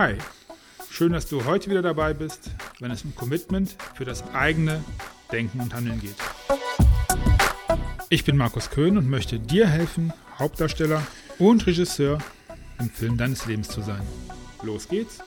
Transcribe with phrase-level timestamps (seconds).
[0.00, 0.16] Hi,
[0.88, 4.84] schön, dass du heute wieder dabei bist, wenn es um Commitment für das eigene
[5.32, 6.14] Denken und Handeln geht.
[8.08, 11.04] Ich bin Markus Köhn und möchte dir helfen, Hauptdarsteller
[11.40, 12.18] und Regisseur
[12.78, 14.06] im Film deines Lebens zu sein.
[14.62, 15.18] Los geht's!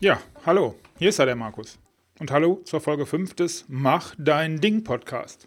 [0.00, 1.78] Ja, hallo, hier ist er, der Markus.
[2.18, 5.46] Und hallo zur Folge 5 des Mach dein Ding Podcast.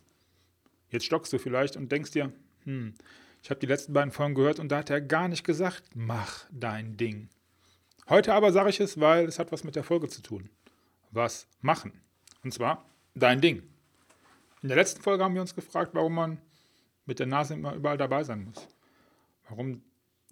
[0.89, 2.33] Jetzt stockst du vielleicht und denkst dir,
[2.63, 2.95] hm,
[3.41, 6.45] ich habe die letzten beiden Folgen gehört und da hat er gar nicht gesagt, mach
[6.51, 7.29] dein Ding.
[8.09, 10.49] Heute aber sage ich es, weil es hat was mit der Folge zu tun.
[11.11, 11.93] Was machen?
[12.43, 13.63] Und zwar dein Ding.
[14.61, 16.41] In der letzten Folge haben wir uns gefragt, warum man
[17.05, 18.67] mit der Nase immer überall dabei sein muss.
[19.49, 19.81] Warum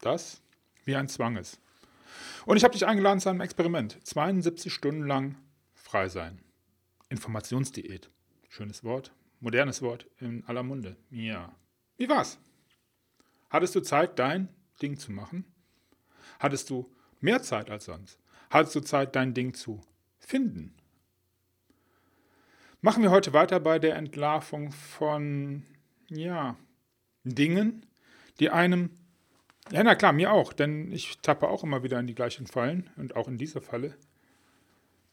[0.01, 0.41] das
[0.83, 1.59] wie ein Zwang ist.
[2.45, 3.97] Und ich habe dich eingeladen zu einem Experiment.
[4.03, 5.35] 72 Stunden lang
[5.73, 6.39] frei sein.
[7.09, 8.09] Informationsdiät.
[8.49, 10.95] Schönes Wort, modernes Wort in aller Munde.
[11.09, 11.53] Ja.
[11.97, 12.39] Wie war's?
[13.49, 14.49] Hattest du Zeit, dein
[14.81, 15.45] Ding zu machen?
[16.39, 18.19] Hattest du mehr Zeit als sonst?
[18.49, 19.81] Hattest du Zeit, dein Ding zu
[20.19, 20.73] finden?
[22.81, 25.63] Machen wir heute weiter bei der Entlarvung von,
[26.09, 26.55] ja,
[27.23, 27.85] Dingen,
[28.39, 28.91] die einem,
[29.71, 32.89] ja, na klar, mir auch, denn ich tappe auch immer wieder in die gleichen Fallen
[32.97, 33.97] und auch in dieser Falle,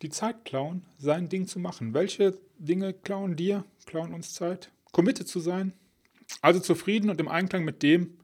[0.02, 1.94] die Zeit klauen, sein Ding zu machen.
[1.94, 4.70] Welche Dinge klauen dir, klauen uns Zeit?
[4.90, 5.72] Committed zu sein,
[6.42, 8.18] also zufrieden und im Einklang mit dem,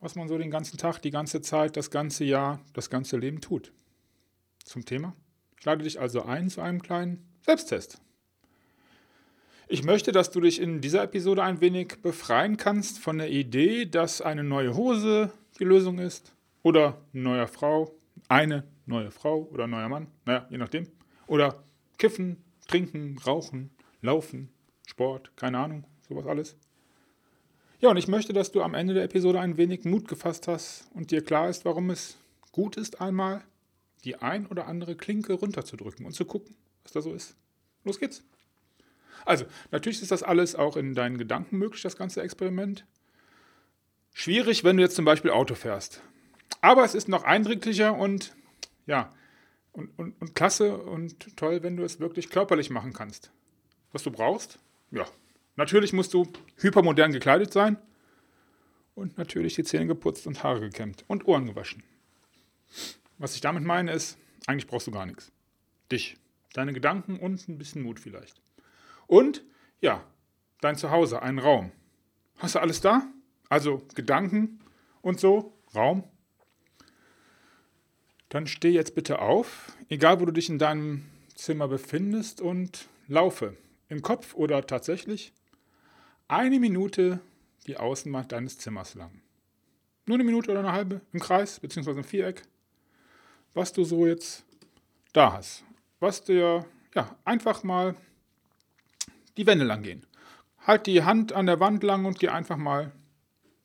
[0.00, 3.40] was man so den ganzen Tag, die ganze Zeit, das ganze Jahr, das ganze Leben
[3.40, 3.72] tut.
[4.64, 5.14] Zum Thema.
[5.58, 8.00] Ich lade dich also ein zu einem kleinen Selbsttest.
[9.68, 13.84] Ich möchte, dass du dich in dieser Episode ein wenig befreien kannst von der Idee,
[13.84, 17.94] dass eine neue Hose die Lösung ist oder eine neue Frau,
[18.28, 20.86] eine neue Frau oder ein neuer Mann, naja, je nachdem.
[21.26, 21.62] Oder
[21.98, 24.48] kiffen, trinken, rauchen, laufen,
[24.86, 26.56] Sport, keine Ahnung, sowas alles.
[27.80, 30.88] Ja, und ich möchte, dass du am Ende der Episode ein wenig Mut gefasst hast
[30.94, 32.16] und dir klar ist, warum es
[32.50, 33.44] gut ist, einmal
[34.04, 37.36] die ein oder andere Klinke runterzudrücken und zu gucken, was da so ist.
[37.84, 38.24] Los geht's.
[39.24, 42.84] Also, natürlich ist das alles auch in deinen Gedanken möglich, das ganze Experiment.
[44.12, 46.02] Schwierig, wenn du jetzt zum Beispiel Auto fährst.
[46.60, 48.34] Aber es ist noch eindrücklicher und
[48.86, 49.12] ja,
[49.70, 53.30] und, und, und klasse und toll, wenn du es wirklich körperlich machen kannst.
[53.92, 54.58] Was du brauchst?
[54.90, 55.06] Ja,
[55.58, 56.24] Natürlich musst du
[56.58, 57.78] hypermodern gekleidet sein
[58.94, 61.82] und natürlich die Zähne geputzt und Haare gekämmt und Ohren gewaschen.
[63.18, 65.32] Was ich damit meine ist, eigentlich brauchst du gar nichts.
[65.90, 66.16] Dich,
[66.52, 68.40] deine Gedanken und ein bisschen Mut vielleicht.
[69.08, 69.42] Und
[69.80, 70.04] ja,
[70.60, 71.72] dein Zuhause, einen Raum.
[72.36, 73.08] Hast du alles da?
[73.48, 74.60] Also Gedanken
[75.02, 76.04] und so, Raum.
[78.28, 83.56] Dann steh jetzt bitte auf, egal wo du dich in deinem Zimmer befindest und laufe.
[83.88, 85.32] Im Kopf oder tatsächlich
[86.28, 87.20] eine Minute
[87.66, 89.20] die Außenwand deines Zimmers lang.
[90.06, 91.90] Nur eine Minute oder eine halbe im Kreis bzw.
[91.90, 92.42] im Viereck,
[93.54, 94.44] was du so jetzt
[95.12, 95.64] da hast.
[96.00, 97.96] Was dir, ja, einfach mal
[99.36, 100.06] die Wände lang gehen.
[100.66, 102.92] Halt die Hand an der Wand lang und geh einfach mal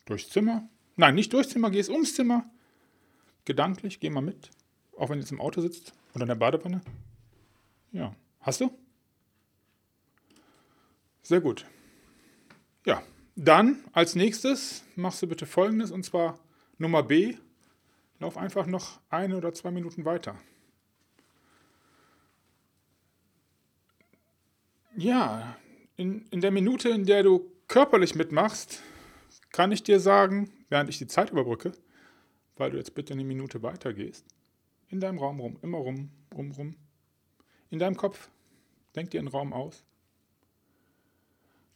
[0.06, 0.68] durchs Zimmer.
[0.96, 2.50] Nein, nicht durchs Zimmer, gehst ums Zimmer.
[3.46, 4.50] Gedanklich, geh mal mit.
[4.97, 6.81] Auch wenn du jetzt im Auto sitzt oder in der Badewanne.
[7.91, 8.72] Ja, hast du?
[11.22, 11.66] Sehr gut.
[12.86, 13.02] Ja,
[13.36, 16.40] dann als nächstes machst du bitte folgendes und zwar
[16.78, 17.38] Nummer B.
[18.20, 20.40] Lauf einfach noch eine oder zwei Minuten weiter.
[24.96, 25.58] Ja,
[25.96, 28.82] in, in der Minute, in der du körperlich mitmachst,
[29.52, 31.72] kann ich dir sagen, während ich die Zeit überbrücke,
[32.58, 34.26] weil du jetzt bitte eine Minute weiter gehst,
[34.90, 36.76] in deinem Raum rum, immer rum, rum, rum,
[37.72, 38.30] in deinem Kopf,
[38.96, 39.84] denk dir einen Raum aus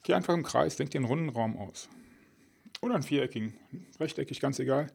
[0.04, 1.90] Geh einfach im Kreis, denk dir einen runden Raum aus.
[2.82, 3.54] Oder einen viereckigen,
[4.00, 4.88] rechteckig, ganz egal.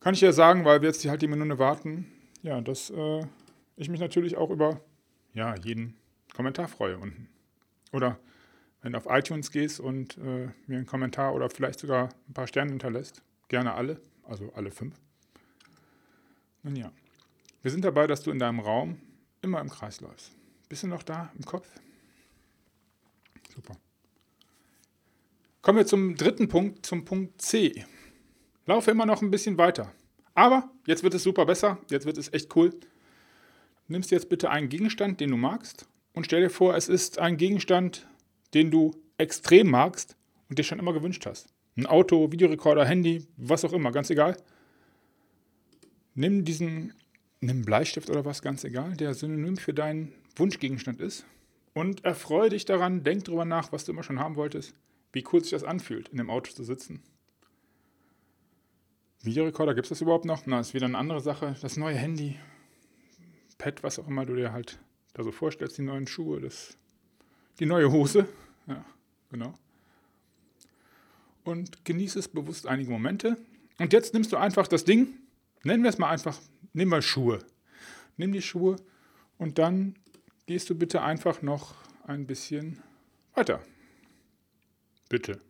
[0.00, 2.06] Kann ich dir sagen, weil wir jetzt halt die Minute warten,
[2.42, 3.24] ja, dass äh,
[3.76, 4.80] ich mich natürlich auch über
[5.32, 5.96] ja, jeden
[6.34, 7.28] Kommentar freue unten.
[7.92, 8.18] Oder
[8.80, 12.48] wenn du auf iTunes gehst und äh, mir einen Kommentar oder vielleicht sogar ein paar
[12.48, 14.96] Sterne hinterlässt, gerne alle, also alle fünf.
[16.64, 16.92] Nun ja,
[17.62, 19.00] wir sind dabei, dass du in deinem Raum
[19.40, 20.32] immer im Kreis läufst.
[20.68, 21.68] Bist du noch da im Kopf?
[23.54, 23.76] Super.
[25.60, 27.84] Kommen wir zum dritten Punkt, zum Punkt C.
[28.64, 29.92] Laufe immer noch ein bisschen weiter.
[30.34, 32.70] Aber jetzt wird es super besser, jetzt wird es echt cool.
[33.88, 37.36] Nimmst jetzt bitte einen Gegenstand, den du magst, und stell dir vor, es ist ein
[37.36, 38.06] Gegenstand,
[38.54, 40.16] den du extrem magst
[40.48, 41.48] und dir schon immer gewünscht hast.
[41.76, 44.36] Ein Auto, Videorekorder, Handy, was auch immer, ganz egal.
[46.14, 46.94] Nimm diesen,
[47.40, 51.26] nimm Bleistift oder was, ganz egal, der synonym für deinen Wunschgegenstand ist
[51.74, 54.74] und erfreue dich daran, denk drüber nach, was du immer schon haben wolltest,
[55.12, 57.02] wie cool sich das anfühlt, in dem Auto zu sitzen.
[59.22, 60.46] Videorekorder, gibt es das überhaupt noch?
[60.46, 61.56] Na, ist wieder eine andere Sache.
[61.62, 62.38] Das neue Handy,
[63.58, 64.78] Pad, was auch immer du dir halt
[65.14, 66.76] da so vorstellst, die neuen Schuhe, das,
[67.60, 68.26] die neue Hose.
[68.66, 68.84] Ja,
[69.30, 69.54] genau.
[71.44, 73.36] Und genieße es bewusst einige Momente.
[73.78, 75.08] Und jetzt nimmst du einfach das Ding,
[75.62, 76.38] nennen wir es mal einfach,
[76.72, 77.38] nimm mal Schuhe.
[78.16, 78.76] Nimm die Schuhe
[79.38, 79.96] und dann
[80.52, 81.76] gehst du bitte einfach noch
[82.06, 82.82] ein bisschen
[83.32, 83.62] weiter.
[85.08, 85.40] Bitte.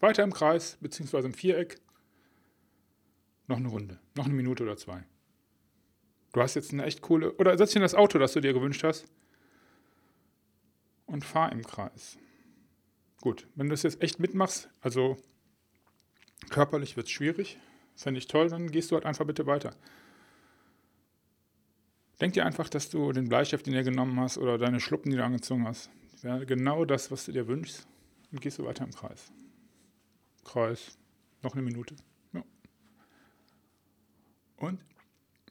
[0.00, 1.78] Weiter im Kreis, beziehungsweise im Viereck.
[3.46, 5.04] Noch eine Runde, noch eine Minute oder zwei.
[6.32, 7.34] Du hast jetzt eine echt coole.
[7.34, 9.04] Oder setz dich in das Auto, das du dir gewünscht hast.
[11.04, 12.16] Und fahr im Kreis.
[13.20, 15.18] Gut, wenn du das jetzt echt mitmachst, also
[16.48, 17.58] körperlich wird es schwierig,
[17.96, 19.76] fände ich toll, dann gehst du halt einfach bitte weiter.
[22.20, 25.16] Denk dir einfach, dass du den Bleistift, den du genommen hast, oder deine Schluppen, die
[25.16, 25.90] du angezogen hast,
[26.22, 27.86] wäre genau das, was du dir wünschst,
[28.32, 29.32] und gehst du weiter im Kreis.
[30.44, 30.98] Kreis,
[31.42, 31.94] noch eine Minute.
[32.32, 32.42] Ja.
[34.56, 34.80] Und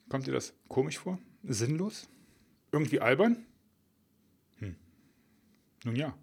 [0.10, 1.20] kommt dir das komisch vor?
[1.44, 2.10] Sinnlos?
[2.72, 3.46] Irgendwie albern?
[4.58, 4.76] Hm.
[5.86, 6.18] Nun ja.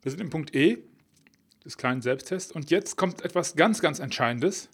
[0.00, 0.78] Wir sind im Punkt E
[1.64, 4.70] des kleinen Selbsttests und jetzt kommt etwas ganz, ganz Entscheidendes.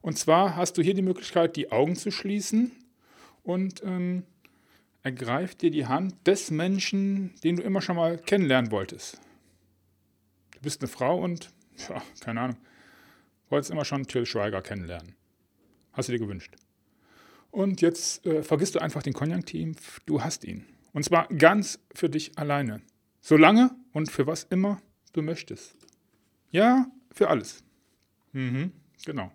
[0.00, 2.72] Und zwar hast du hier die Möglichkeit, die Augen zu schließen
[3.42, 4.24] und ähm,
[5.02, 9.20] ergreift dir die Hand des Menschen, den du immer schon mal kennenlernen wolltest.
[10.52, 11.50] Du bist eine Frau und,
[11.88, 12.56] ja, keine Ahnung,
[13.48, 15.14] wolltest immer schon Till Schweiger kennenlernen.
[15.92, 16.54] Hast du dir gewünscht.
[17.50, 20.64] Und jetzt äh, vergisst du einfach den Konjunktiv, du hast ihn.
[20.92, 22.80] Und zwar ganz für dich alleine.
[23.20, 24.80] Solange und für was immer
[25.12, 25.76] du möchtest.
[26.50, 27.62] Ja, für alles.
[28.32, 28.72] Mhm,
[29.04, 29.30] genau.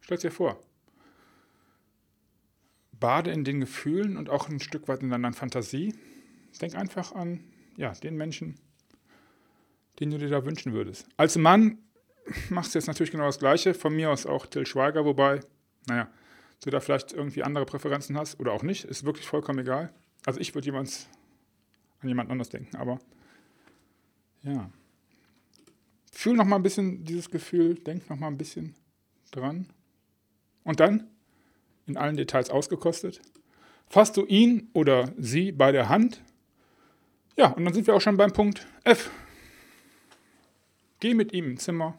[0.00, 0.60] Stell dir vor,
[3.00, 5.94] bade in den Gefühlen und auch ein Stück weit in deiner Fantasie.
[6.60, 7.40] Denk einfach an
[7.76, 8.56] ja, den Menschen,
[10.00, 11.06] den du dir da wünschen würdest.
[11.16, 11.78] Als Mann
[12.48, 13.74] machst du jetzt natürlich genau das Gleiche.
[13.74, 15.40] Von mir aus auch Till Schweiger, wobei,
[15.86, 16.10] naja,
[16.64, 19.92] du da vielleicht irgendwie andere Präferenzen hast oder auch nicht, ist wirklich vollkommen egal.
[20.24, 21.06] Also ich würde jemand
[22.00, 22.98] an jemand anders denken, aber
[24.42, 24.70] ja.
[26.12, 28.74] Fühl noch mal ein bisschen dieses Gefühl, denk noch mal ein bisschen
[29.30, 29.68] dran.
[30.64, 31.10] Und dann
[31.86, 33.20] in allen Details ausgekostet.
[33.88, 36.22] Fasst du ihn oder sie bei der Hand.
[37.36, 39.10] Ja, und dann sind wir auch schon beim Punkt F.
[41.00, 41.98] Geh mit ihm im Zimmer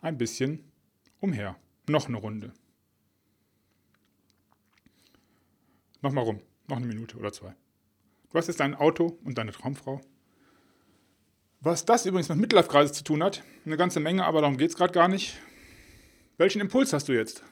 [0.00, 0.64] ein bisschen
[1.20, 1.56] umher.
[1.88, 2.52] Noch eine Runde.
[6.02, 6.40] Nochmal rum.
[6.68, 7.54] Noch eine Minute oder zwei.
[8.30, 10.00] Du hast jetzt dein Auto und deine Traumfrau.
[11.60, 14.76] Was das übrigens mit Midlife-Kreise zu tun hat, eine ganze Menge, aber darum geht es
[14.76, 15.38] gerade gar nicht.
[16.36, 17.44] Welchen Impuls hast du jetzt?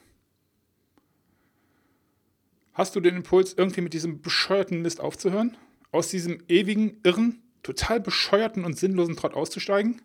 [2.80, 5.54] Hast du den Impuls, irgendwie mit diesem bescheuerten Mist aufzuhören?
[5.92, 10.00] Aus diesem ewigen, irren, total bescheuerten und sinnlosen Trott auszusteigen?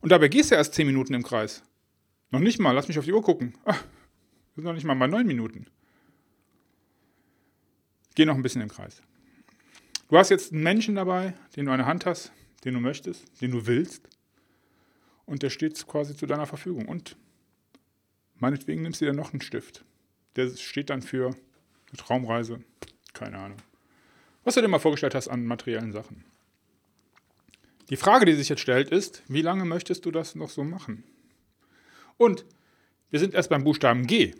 [0.00, 1.64] Und dabei gehst du erst 10 Minuten im Kreis.
[2.30, 3.54] Noch nicht mal, lass mich auf die Uhr gucken.
[3.64, 3.84] Ach,
[4.54, 5.66] sind noch nicht mal bei 9 Minuten.
[8.14, 9.02] Geh noch ein bisschen im Kreis.
[10.08, 12.30] Du hast jetzt einen Menschen dabei, den du eine Hand hast,
[12.62, 14.08] den du möchtest, den du willst.
[15.26, 16.86] Und der steht quasi zu deiner Verfügung.
[16.86, 17.16] Und
[18.36, 19.84] meinetwegen nimmst du dir noch einen Stift.
[20.36, 22.60] Der steht dann für eine Traumreise.
[23.12, 23.58] Keine Ahnung.
[24.44, 26.24] Was du dir mal vorgestellt hast an materiellen Sachen.
[27.90, 31.04] Die Frage, die sich jetzt stellt, ist, wie lange möchtest du das noch so machen?
[32.16, 32.44] Und
[33.10, 34.34] wir sind erst beim Buchstaben G.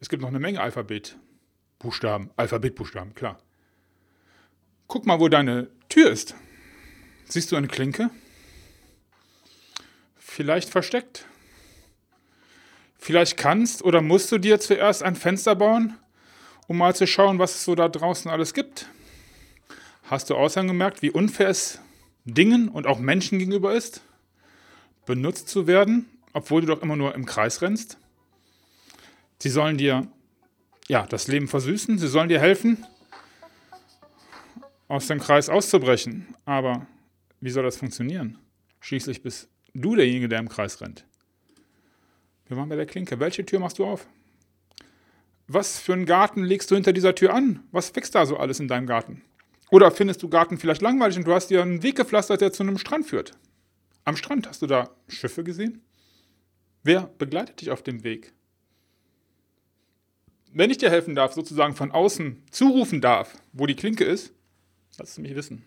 [0.00, 1.16] Es gibt noch eine Menge Alphabet.
[1.78, 3.40] Buchstaben, Alphabetbuchstaben, klar.
[4.88, 6.34] Guck mal, wo deine Tür ist.
[7.26, 8.10] Siehst du eine Klinke?
[10.16, 11.26] Vielleicht versteckt.
[13.04, 15.92] Vielleicht kannst oder musst du dir zuerst ein Fenster bauen,
[16.68, 18.88] um mal zu schauen, was es so da draußen alles gibt.
[20.04, 21.80] Hast du außerdem gemerkt, wie unfair es
[22.24, 24.00] Dingen und auch Menschen gegenüber ist,
[25.04, 27.98] benutzt zu werden, obwohl du doch immer nur im Kreis rennst?
[29.38, 30.08] Sie sollen dir
[30.88, 32.86] ja, das Leben versüßen, sie sollen dir helfen,
[34.88, 36.34] aus dem Kreis auszubrechen.
[36.46, 36.86] Aber
[37.38, 38.38] wie soll das funktionieren?
[38.80, 41.04] Schließlich bist du derjenige, der im Kreis rennt.
[42.46, 43.20] Wir waren bei der Klinke.
[43.20, 44.06] Welche Tür machst du auf?
[45.46, 47.60] Was für einen Garten legst du hinter dieser Tür an?
[47.70, 49.22] Was wächst da so alles in deinem Garten?
[49.70, 52.62] Oder findest du Garten vielleicht langweilig und du hast dir einen Weg gepflastert, der zu
[52.62, 53.32] einem Strand führt?
[54.04, 55.82] Am Strand hast du da Schiffe gesehen?
[56.82, 58.34] Wer begleitet dich auf dem Weg?
[60.52, 64.32] Wenn ich dir helfen darf, sozusagen von außen zurufen darf, wo die Klinke ist,
[64.98, 65.64] lass es mich wissen.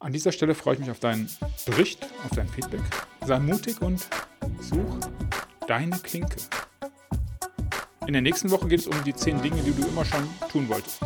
[0.00, 1.30] An dieser Stelle freue ich mich auf deinen
[1.64, 2.80] Bericht, auf dein Feedback.
[3.24, 4.08] Sei mutig und
[4.62, 5.10] such
[5.66, 6.36] deine Klinke.
[8.06, 10.68] In der nächsten Woche geht es um die 10 Dinge, die du immer schon tun
[10.68, 11.00] wolltest.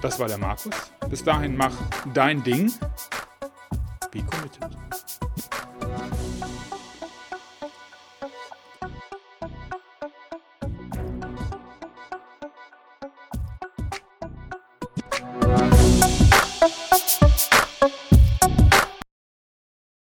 [0.00, 0.74] Das war der Markus.
[1.08, 1.74] Bis dahin mach
[2.14, 2.72] dein Ding
[4.10, 4.81] Be Committed.